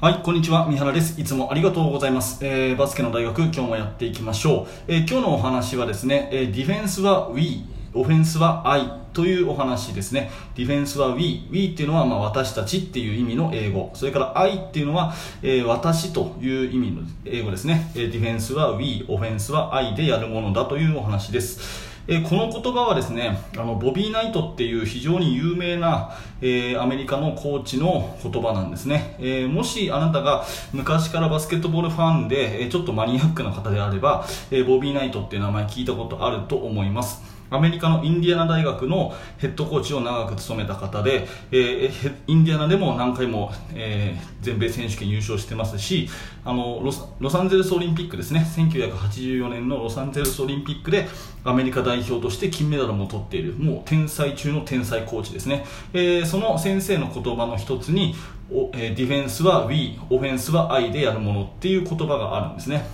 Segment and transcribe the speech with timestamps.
[0.00, 0.64] はい、こんにちは。
[0.68, 1.20] 三原です。
[1.20, 2.38] いつもありがとうございます。
[2.46, 4.66] えー、バスケの大学、今日もやっていきましょう。
[4.86, 7.64] えー、今日のお話はですね、えー、ディフェンスは We、
[7.94, 10.30] オフェンスは I というお話ですね。
[10.54, 11.48] ディフェンスは We。
[11.50, 13.90] We っていうのは、まあ、私たちっていう意味の英語。
[13.94, 15.12] それから I っていうのは、
[15.42, 17.90] えー、私という意味の英語ですね。
[17.96, 21.97] え、ディフェンスは We、オフェンスは I でやるものだというお話です。
[22.10, 37.37] えこの言葉はですねあのボビー・ナイトっていう非常に有名な、えー、アメリカのコーチの言葉なんですね、えー、もしあなたが昔からバスケットボールファンで、えちょっとマニアックな方であれば、えボビー・ナイトっていう名前聞いたことあると思います。
[37.50, 46.08] アメリカのインディアナ大学のヘッドコーチを長く務めた方で、えー、インディアナでも何回も、えー、全米選手権優勝してますし
[46.44, 46.82] あの
[47.20, 48.46] ロサンゼルスオリンピックですね。
[48.56, 51.06] 1984年のロサンゼルスオリンピックで
[51.44, 58.14] アメリカ代表として金メダルも取っているもう天才中の天才コーチですね、えー、その先生の言葉の一つに
[58.50, 62.84] お、えー、ディフェンスは We オフェンスは I でやるものっていう言葉があるんですね。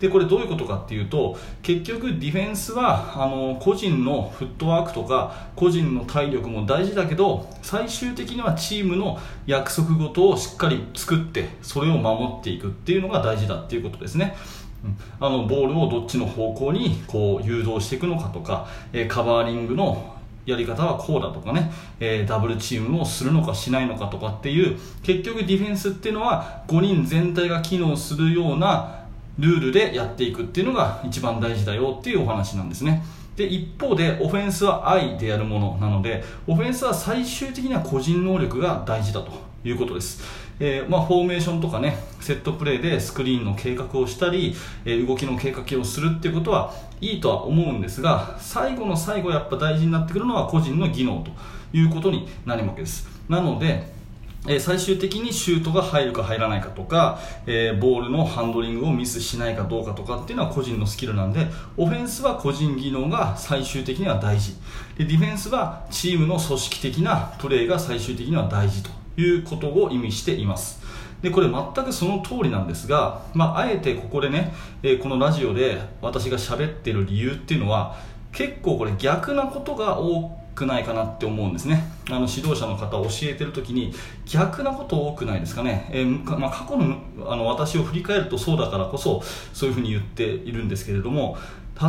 [0.00, 14.36] でこれどういうことかっていうと結局ディフェンスはあの個人のフットワークとか個人の体力も大事だけど最終的にはチームの約束事をしっかり作ってそれを守っていくっていうのが大事だっていうことですね。
[15.18, 29.05] あのボールをどっちの方向にこう誘導していくのかとか、えカバーリングのやり方はこうだとかね、え、ダブルチームをするのかしないのかとかっていう結局ディフェンスっていうのは5人全体が機能するような
[29.38, 33.02] ルールでやっていくっていうのが一番大事だよっていうお話なんですね。
[33.36, 39.30] で一方でオフェンスは愛でやるものなのでオフェンスは最終的には個人能力が大事だと
[39.62, 40.22] いうことです、
[40.58, 44.54] えー、まあ、フォーメーションとかねセットプレーでスクリーンの計画をしたり、
[44.86, 51.30] えー、動きの計画をするっていうことはいいとは思うんですが最後の最後やっぱ大事になってくるのは個人の技能と
[51.76, 53.06] いうことになるわけです。
[53.28, 53.95] なので
[54.48, 64.54] え最終的にシュートが入るか入らないかとか、えー、ボールのハンドリングをミスしないかどうかとかっていうのは個人のスキルなんでオフェンスは個人技能が最終的には大事。
[64.96, 68.90] でディフェンスはチームの組織的なプレーが最終的には大事と
[69.20, 70.80] いうことを意味しています。
[71.22, 74.52] でこれ全くその通りなんですが、まあ、あえてここでね、
[74.82, 77.96] えー、このラジオで私が喋ってる理由っていうのは
[78.32, 83.92] 結構これ逆なことが多くないかなって思うんですねあの指導者の方教えてる時に
[84.24, 86.96] 逆なこと多くないですかね、えー、まあ、過去の
[87.28, 89.22] あの私を振り返るとそうだからこそ
[89.52, 91.36] そういうふうに言っているんですけれども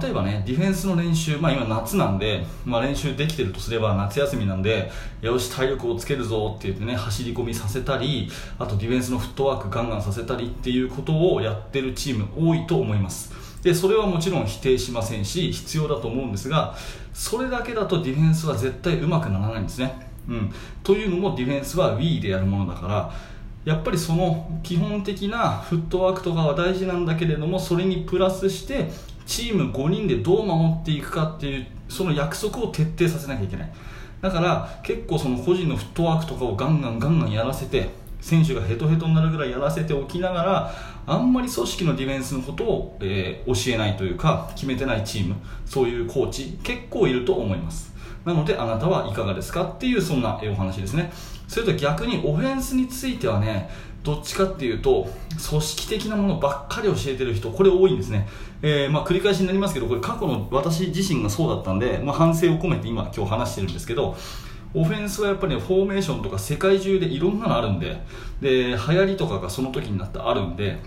[0.00, 8.30] 例えばねディフェンスの練習、まあ、今夏なんで、まあ、練習できてるとすれば夏休みなんでよし体力をつけるぞって言ってね走り込みさせたり
[8.60, 16.74] あとディフェンスのフットワークガンガンさせたりっていうことをやってるチーム多いと思いますでそれはもちろん否定しませんし必要だと思うんですが
[17.12, 19.94] それだけだとディフェンスは絶対うまくならないんですね、
[20.28, 20.52] うん、
[20.82, 23.12] というのもディフェンスは Wii でやるものだから
[23.64, 28.90] やっぱりその基本的なフットワークとかは大事なんだけれどもそれにプラスして
[29.24, 33.72] チーム5人でどう守っていくかっていうその約束を徹底させなきゃいけない。
[34.20, 37.90] だから結構その個人のフットワークとかをガンガンガンガンやらせて
[38.22, 40.74] 選手がヘトヘトになるぐらいやらせておきながら
[41.06, 45.34] あんまり組織のディフェンスのことを、えー、教えないというか決めてないチーム
[45.66, 47.92] そういうコーチ結構いると思います。
[48.24, 51.12] なのであなたはいかがですかっていうそんなお話ですね。
[51.48, 53.68] それと逆にオフェンスについてはね
[54.02, 55.08] どっちかっていうと
[55.48, 58.26] 組織的なものばっかり教えてる人これ多いんですね、
[58.62, 64.16] えー、まあ、繰り返しになりますけどこれ過去の私自身がそうだったんで、まあ、反省を込めて今今日話してるんですけど
[64.74, 68.00] オフェンスはやっぱりフォーメーションとか世界中でいろんなのあるんで
[68.40, 70.78] で流行りとかがその時になってあるんで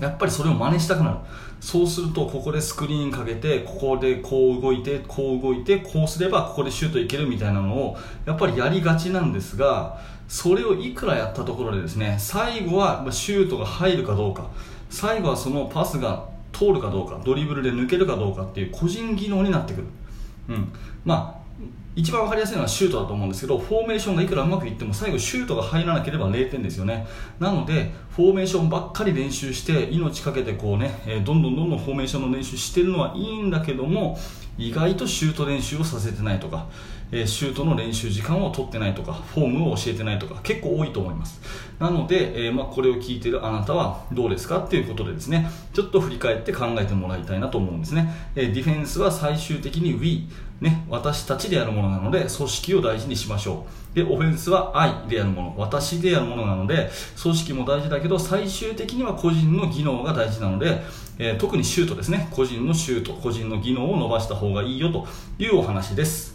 [0.00, 1.16] やっぱりそれを真似したくなる。
[1.60, 7.96] そうするとここでスクリーンかけてここでこう動いてこう動いてこうすればここでシュートいけるみたいなのを
[8.26, 14.50] やっぱりやりがちなんですがそれをいくらやったところでですね最後はシュートが入るかどうか。
[14.92, 19.86] 最後はそのパスが通るかどうかドリブルで抜けるかどうかっていう個人技能になってくる、
[20.50, 20.72] うん、
[21.04, 27.06] まあ一番分かりやすいのはシュートだと思うんですけどフォーメーションがいくらうまくいっても最後シュートが入らなければ0点ですよね。
[27.38, 34.18] なのでフォーメーションばっかり練習して命かけてこうね、えどんどんどんどんフォーメーションの練習してるのはいいんだけども
[34.56, 36.66] 意外とシュート練習をさせてないとか、
[37.10, 41.40] えシュートの練習時間を取ってないとかフォームを教えてないとか結構多いと思います。
[41.78, 50.28] なので、えー、まあ、これを聞いてるあなたはどうですかっていうことでですねちょっと振り返って考えてもらいたいなと思うんですね、えディフェンスは最終的に We
[50.62, 53.96] ね、私たちでやるものものなので、組織を大事にしましょう。
[53.96, 56.90] で、オフェンスは愛でやるもの、私でやるものなので、
[57.20, 60.82] 組織も大事だけど、最終的には個人の技能が大事なので、
[61.18, 62.28] えー、特にシュートですね。
[62.30, 65.06] 個人のシュート、個人の技能を伸ばした方がいいよと
[65.38, 66.32] いうお話です。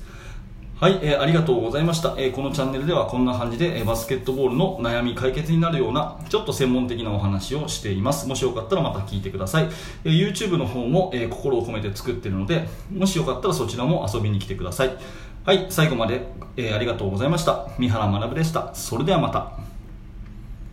[0.80, 8.28] はい、えー、ありがとうございました、えー、このチャンネルではこんな感じで、えー、バスケットボールの悩み解決になるような、ちょっと専門的なお話をしています。
[8.28, 9.70] もしよかったらまた聞いてください。
[10.04, 14.96] えー、YouTube の方も、え心を込めて作ってるので、もしよかったらそちらも遊びに来てください。
[15.48, 16.28] はい、最後まで、
[16.58, 17.70] えー、ありがとうございました。
[17.80, 18.76] 三原学でした。
[18.76, 19.54] それではまた。